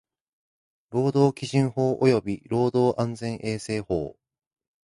[0.89, 4.15] 労働基準法及び労働安全衛生法